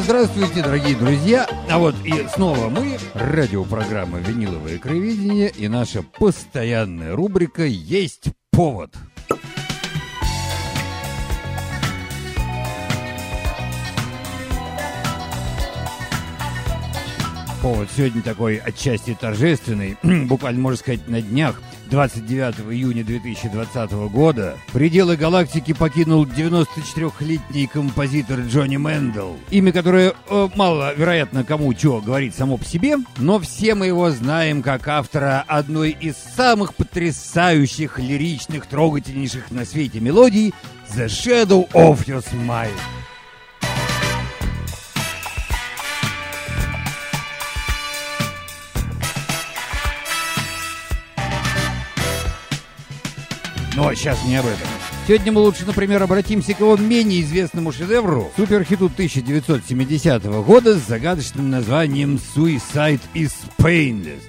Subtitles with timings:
[0.00, 1.48] здравствуйте, дорогие друзья.
[1.70, 8.94] А вот и снова мы, радиопрограмма «Виниловое краеведение» и наша постоянная рубрика «Есть повод».
[17.62, 21.60] Повод сегодня такой отчасти торжественный, буквально можно сказать на днях.
[21.90, 30.94] 29 июня 2020 года пределы галактики покинул 94-летний композитор Джонни Мэндел, имя которое э, мало
[30.94, 35.90] вероятно кому что говорит само по себе, но все мы его знаем как автора одной
[35.90, 40.54] из самых потрясающих, лиричных, трогательнейших на свете мелодий
[40.94, 42.99] «The Shadow of Your Smile».
[53.80, 54.68] Но сейчас не об этом.
[55.08, 61.48] Сегодня мы лучше, например, обратимся к его менее известному шедевру, суперхиту 1970 года с загадочным
[61.48, 64.20] названием «Suicide is Painless».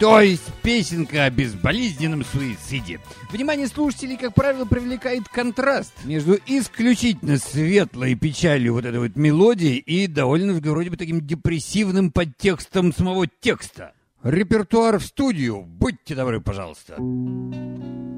[0.00, 2.98] То есть песенка о безболезненном суициде.
[3.30, 10.08] Внимание слушателей, как правило, привлекает контраст между исключительно светлой печалью вот этой вот мелодии и
[10.08, 13.92] довольно вроде бы таким депрессивным подтекстом самого текста.
[14.24, 16.96] Репертуар в студию, будьте добры, пожалуйста.
[16.96, 18.15] Through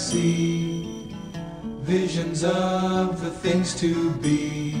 [0.00, 1.14] see
[1.82, 4.74] visions of the things to be,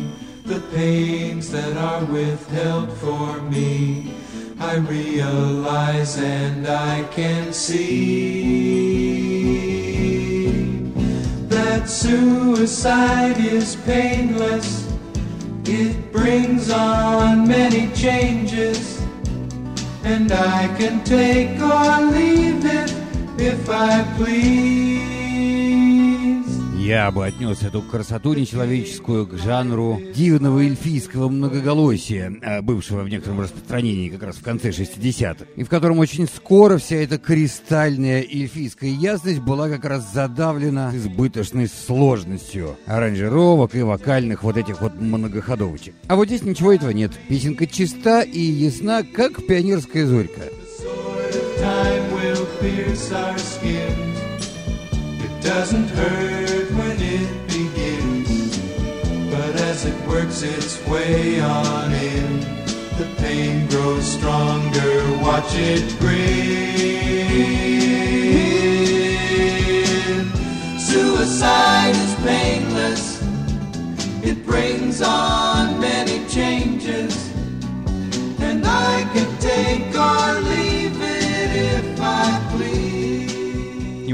[0.46, 4.14] the pains that are withheld for me.
[4.58, 8.80] I realize and I can see
[11.48, 14.90] that suicide is painless.
[15.64, 19.02] It brings on many changes.
[20.02, 22.94] And I can take or leave it
[23.38, 25.09] if I please.
[26.80, 33.42] Я бы отнес эту красоту нечеловеческую к жанру дивного эльфийского многоголосия, а, бывшего в некотором
[33.42, 38.88] распространении как раз в конце 60-х, и в котором очень скоро вся эта кристальная эльфийская
[38.88, 45.94] ясность была как раз задавлена избыточной сложностью аранжировок и вокальных вот этих вот многоходовочек.
[46.08, 47.12] А вот здесь ничего этого нет.
[47.28, 50.44] Песенка чиста и ясна, как пионерская зорька.
[55.42, 56.29] Doesn't hurt
[59.80, 62.40] as it works its way on in,
[62.98, 65.16] the pain grows stronger.
[65.22, 66.20] Watch it grin.
[70.78, 73.22] Suicide is painless.
[74.22, 77.30] It brings on many changes.
[78.40, 80.79] And I can take or leave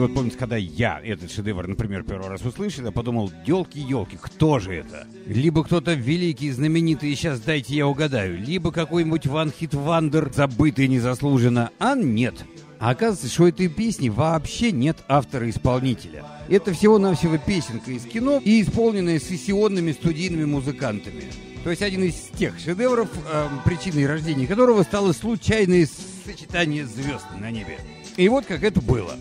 [0.07, 4.75] вот помните, когда я этот шедевр, например, первый раз услышал, я подумал, елки-елки, кто же
[4.75, 5.07] это?
[5.27, 12.45] Либо кто-то великий, знаменитый, сейчас дайте я угадаю, либо какой-нибудь Wonder, забытый незаслуженно, а нет.
[12.79, 16.25] А оказывается, что этой песни вообще нет автора-исполнителя.
[16.49, 21.25] Это всего-навсего песенка из кино и исполненная сессионными студийными музыкантами.
[21.65, 25.89] То есть один из тех шедевров, э, причиной рождения которого стало случайное
[26.25, 27.79] сочетание звезд на небе.
[28.17, 29.17] И вот как это было.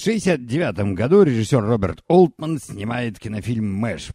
[0.00, 4.08] В 1969 году режиссер Роберт Олтман снимает кинофильм «Мэш».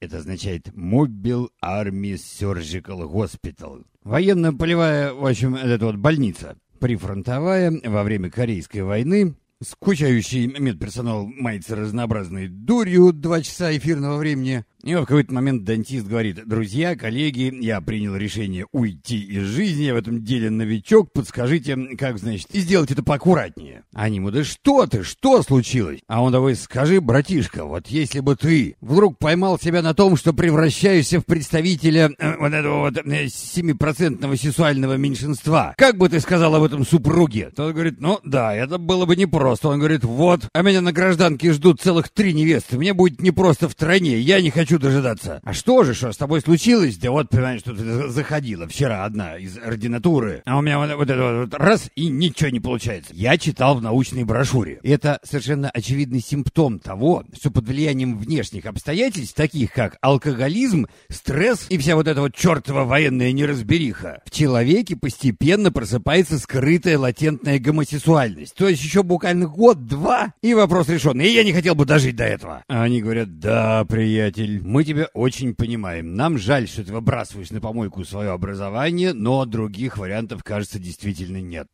[0.00, 3.84] Это означает Mobile Army Surgical Hospital.
[4.02, 6.56] Военно-полевая, в общем, это вот больница.
[6.78, 9.34] Прифронтовая во время Корейской войны.
[9.62, 14.64] Скучающий медперсонал мается разнообразной дурью два часа эфирного времени.
[14.82, 19.94] И в какой-то момент дантист говорит, друзья, коллеги, я принял решение уйти из жизни, я
[19.94, 23.82] в этом деле новичок, подскажите, как, значит, сделать это поаккуратнее.
[23.94, 26.00] Они ему, да что ты, что случилось?
[26.06, 30.32] А он давай, скажи, братишка, вот если бы ты вдруг поймал себя на том, что
[30.32, 36.54] превращаешься в представителя э, вот этого вот э, семипроцентного сексуального меньшинства, как бы ты сказал
[36.54, 37.50] об этом супруге?
[37.54, 39.68] Тот говорит, ну да, это было бы непросто.
[39.68, 43.74] Он говорит, вот, а меня на гражданке ждут целых три невесты, мне будет непросто в
[43.74, 45.40] тройне, я не хочу дожидаться.
[45.44, 46.96] А что же, что с тобой случилось?
[46.96, 47.74] Да вот, понимаешь, ты
[48.08, 52.50] заходила вчера одна из ординатуры, а у меня вот, вот это вот раз, и ничего
[52.50, 53.12] не получается.
[53.14, 54.80] Я читал в научной брошюре.
[54.82, 61.78] Это совершенно очевидный симптом того, что под влиянием внешних обстоятельств, таких как алкоголизм, стресс и
[61.78, 68.54] вся вот эта вот чертова военная неразбериха, в человеке постепенно просыпается скрытая латентная гомосексуальность.
[68.54, 71.20] То есть еще буквально год-два, и вопрос решен.
[71.20, 72.64] И я не хотел бы дожить до этого.
[72.68, 76.14] А они говорят, да, приятель, мы тебя очень понимаем.
[76.14, 81.66] Нам жаль, что ты выбрасываешь на помойку свое образование, но других вариантов, кажется, действительно нет.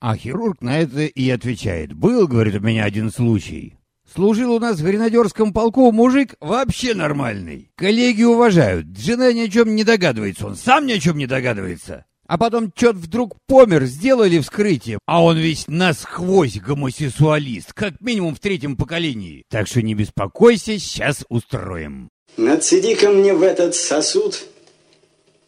[0.00, 1.92] А хирург на это и отвечает.
[1.94, 3.78] Был, говорит, у меня один случай.
[4.14, 7.70] Служил у нас в гренадерском полку мужик вообще нормальный.
[7.76, 8.96] Коллеги уважают.
[8.96, 10.46] Жена ни о чем не догадывается.
[10.46, 12.04] Он сам ни о чем не догадывается.
[12.28, 18.40] А потом чё-то вдруг помер, сделали вскрытие, а он весь насквозь гомосексуалист, как минимум в
[18.40, 19.44] третьем поколении.
[19.48, 22.08] Так что не беспокойся, сейчас устроим.
[22.36, 24.44] Нацеди-ка мне в этот сосуд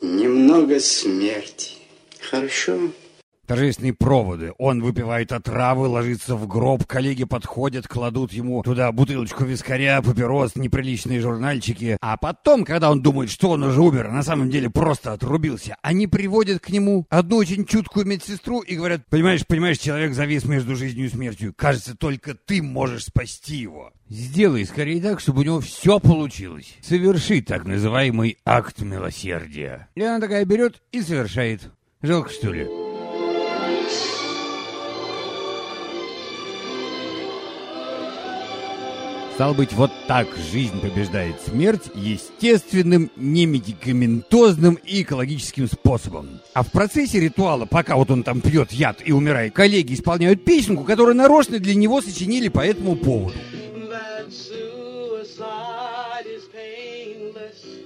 [0.01, 1.73] немного смерти.
[2.19, 2.93] Хорошо?
[3.49, 4.53] Торжественные проводы.
[4.59, 11.23] Он выпивает отравы, ложится в гроб, коллеги подходят, кладут ему туда бутылочку вискаря, папирос, неприличные
[11.23, 11.97] журнальчики.
[12.03, 15.77] А потом, когда он думает, что он уже умер, а на самом деле просто отрубился,
[15.81, 20.77] они приводят к нему одну очень чуткую медсестру и говорят, понимаешь, понимаешь, человек завис между
[20.77, 21.55] жизнью и смертью.
[21.57, 23.93] Кажется, только ты можешь спасти его.
[24.11, 26.77] Сделай скорее так, чтобы у него все получилось.
[26.83, 29.89] Соверши так называемый акт милосердия.
[29.95, 31.71] И она такая берет и совершает.
[32.03, 32.88] Жалко, что ли?
[39.39, 46.41] Стал быть, вот так жизнь побеждает смерть естественным, немедикаментозным и экологическим способом.
[46.55, 50.83] А в процессе ритуала, пока вот он там пьет яд и умирает, коллеги исполняют песенку,
[50.83, 53.37] которую нарочно для него сочинили по этому поводу.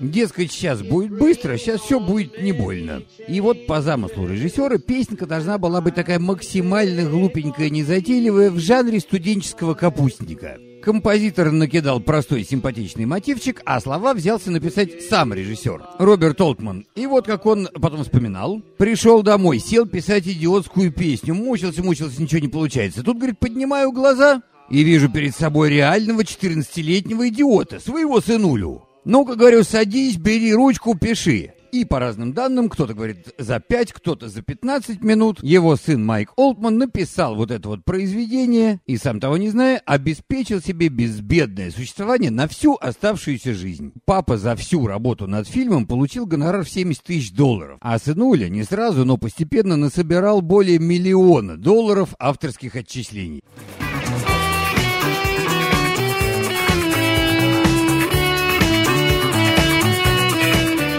[0.00, 3.02] Дескать, сейчас будет быстро, сейчас все будет не больно.
[3.28, 9.00] И вот по замыслу режиссера песенка должна была быть такая максимально глупенькая, незатейливая в жанре
[9.00, 10.56] студенческого капустника.
[10.82, 16.86] Композитор накидал простой симпатичный мотивчик, а слова взялся написать сам режиссер, Роберт Олтман.
[16.96, 18.60] И вот как он потом вспоминал.
[18.78, 23.04] Пришел домой, сел писать идиотскую песню, мучился, мучился, ничего не получается.
[23.04, 28.82] Тут, говорит, поднимаю глаза и вижу перед собой реального 14-летнего идиота, своего сынулю.
[29.04, 31.52] Ну-ка, говорю, садись, бери ручку, пиши.
[31.72, 36.30] И по разным данным, кто-то говорит за 5, кто-то за 15 минут, его сын Майк
[36.36, 42.30] Олтман написал вот это вот произведение и, сам того не зная, обеспечил себе безбедное существование
[42.30, 43.94] на всю оставшуюся жизнь.
[44.04, 48.64] Папа за всю работу над фильмом получил гонорар в 70 тысяч долларов, а сынуля не
[48.64, 53.42] сразу, но постепенно насобирал более миллиона долларов авторских отчислений.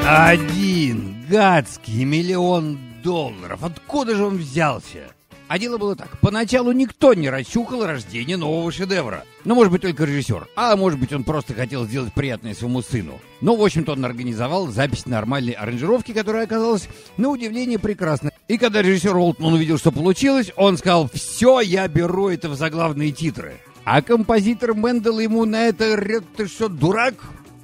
[0.06, 0.63] Один
[1.34, 3.64] гадский миллион долларов.
[3.64, 5.12] Откуда же он взялся?
[5.48, 6.20] А дело было так.
[6.22, 9.24] Поначалу никто не расчухал рождение нового шедевра.
[9.44, 10.48] Ну, может быть, только режиссер.
[10.56, 13.20] А может быть, он просто хотел сделать приятное своему сыну.
[13.42, 16.88] Но, в общем-то, он организовал запись нормальной аранжировки, которая оказалась,
[17.18, 18.30] на удивление, прекрасной.
[18.48, 23.12] И когда режиссер Олтман увидел, что получилось, он сказал, все, я беру это в заглавные
[23.12, 23.56] титры.
[23.86, 27.16] А композитор Мэндел ему на это ты что, дурак?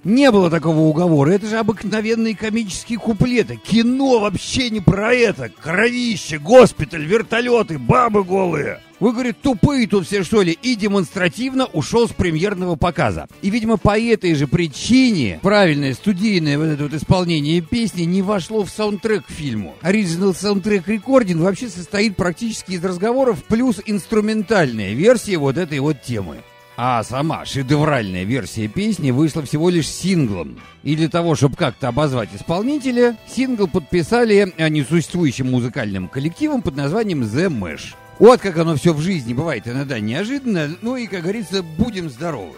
[0.09, 1.33] Не было такого уговора.
[1.33, 3.57] Это же обыкновенные комические куплеты.
[3.57, 5.49] Кино вообще не про это.
[5.49, 8.79] Кровище, госпиталь, вертолеты, бабы голые.
[8.99, 10.57] Вы, говорит, тупые тут все, что ли?
[10.63, 13.27] И демонстративно ушел с премьерного показа.
[13.43, 18.63] И, видимо, по этой же причине правильное студийное вот это вот исполнение песни не вошло
[18.63, 19.75] в саундтрек к фильму.
[19.81, 26.37] Оригинал саундтрек рекординг вообще состоит практически из разговоров плюс инструментальная версия вот этой вот темы.
[26.81, 30.57] А сама шедевральная версия песни вышла всего лишь синглом.
[30.81, 37.49] И для того, чтобы как-то обозвать исполнителя, сингл подписали несуществующим музыкальным коллективом под названием The
[37.49, 37.95] Mesh.
[38.17, 42.55] Вот как оно все в жизни бывает иногда неожиданно, ну и, как говорится, будем здоровы.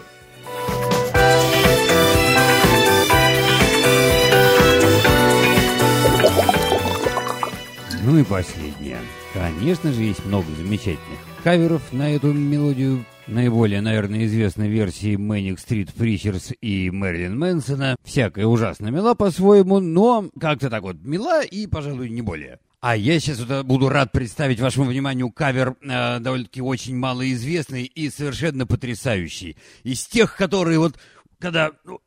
[8.04, 8.98] Ну и последнее.
[9.34, 15.90] Конечно же, есть много замечательных каверов на эту мелодию наиболее, наверное, известной версии Мэник Стрит
[15.90, 17.96] Фричерс и Мэрилин Мэнсона.
[18.04, 22.58] Всякая ужасно мила по-своему, но как-то так вот мила и, пожалуй, не более.
[22.80, 28.10] А я сейчас вот буду рад представить вашему вниманию кавер э, довольно-таки очень малоизвестный и
[28.10, 29.56] совершенно потрясающий.
[29.84, 30.98] Из тех, которые вот,
[31.38, 32.00] когда ну,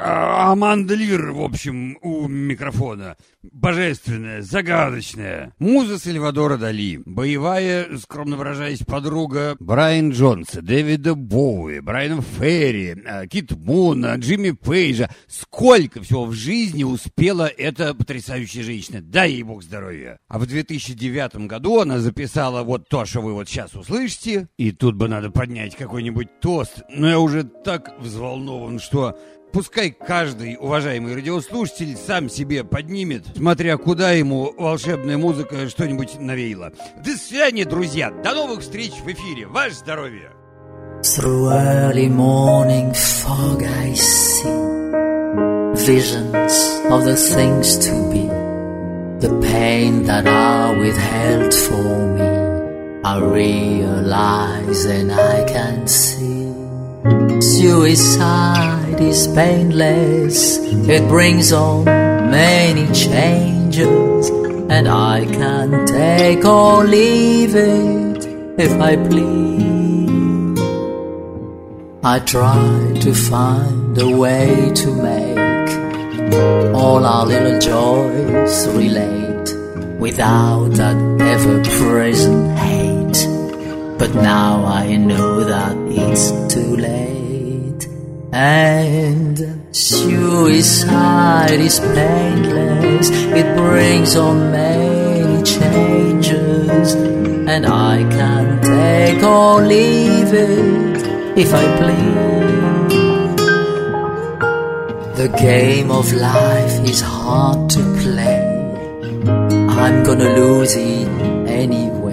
[0.00, 3.16] а, Аманда Лир, в общем, у микрофона.
[3.42, 5.54] Божественная, загадочная.
[5.58, 7.00] Муза Сальвадора Дали.
[7.04, 15.10] Боевая, скромно выражаясь, подруга Брайан Джонса, Дэвида Боуи, Брайана Ферри, а, Кит Муна, Джимми Пейджа.
[15.26, 19.00] Сколько всего в жизни успела эта потрясающая женщина.
[19.00, 20.18] Дай ей бог здоровья.
[20.28, 24.48] А в 2009 году она записала вот то, что вы вот сейчас услышите.
[24.56, 26.82] И тут бы надо поднять какой-нибудь тост.
[26.88, 29.18] Но я уже так взволнован, что
[29.52, 36.72] Пускай каждый уважаемый радиослушатель сам себе поднимет, смотря куда ему волшебная музыка что-нибудь навеяла.
[37.04, 38.10] До свидания, друзья!
[38.10, 39.46] До новых встреч в эфире!
[39.46, 40.32] Ваше здоровье!
[41.02, 44.48] Through early morning fog I see
[45.86, 48.26] visions of the things to be,
[49.20, 52.48] the pain that are withheld for me.
[53.04, 56.52] I realize and I can see
[57.40, 60.58] suicide is painless.
[60.88, 64.30] It brings on many changes,
[64.68, 68.26] and I can take or leave it
[68.58, 69.48] if I please.
[72.02, 75.48] I try to find a way to make
[76.74, 79.48] all our little joys relate
[79.98, 83.26] without that ever present hate.
[83.98, 87.27] But now I know that it's too late.
[88.32, 96.94] And suicide is painless, it brings on many changes.
[96.94, 102.28] And I can take or leave it if I please.
[105.16, 108.44] The game of life is hard to play.
[109.68, 111.08] I'm gonna lose it
[111.48, 112.12] anyway.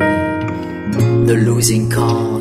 [1.26, 2.35] The losing card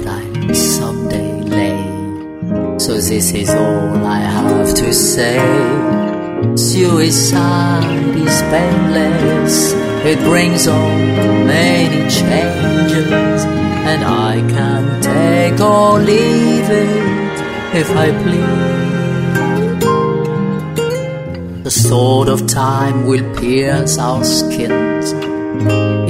[3.14, 5.38] this is all I have to say.
[6.56, 9.72] Suicide is painless.
[10.12, 13.44] It brings on many changes.
[13.90, 17.36] And I can take or leave it
[17.82, 18.74] if I please.
[21.62, 25.12] The sword of time will pierce our skins.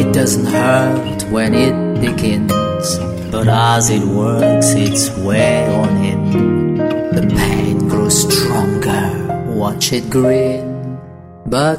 [0.01, 2.99] It doesn't hurt when it begins,
[3.31, 6.54] but as it works its way on in,
[7.15, 9.05] the pain grows stronger.
[9.47, 10.99] Watch it grin.
[11.47, 11.79] But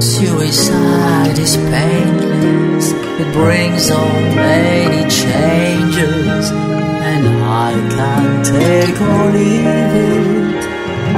[0.00, 10.64] suicide is painless, it brings on many changes, and I can take or leave it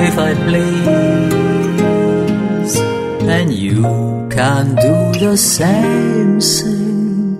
[0.08, 1.60] if I please.
[3.28, 3.82] And you
[4.30, 7.38] can do the same thing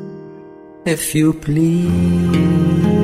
[0.85, 3.00] if you please.